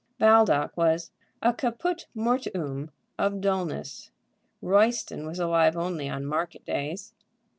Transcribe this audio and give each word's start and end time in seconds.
Baldock 0.17 0.75
was 0.75 1.11
a 1.43 1.53
caput 1.53 2.07
mortuum 2.15 2.89
of 3.19 3.39
dulness. 3.39 4.09
Royston 4.59 5.27
was 5.27 5.37
alive 5.37 5.77
only 5.77 6.09
on 6.09 6.25
market 6.25 6.65
days. 6.65 7.13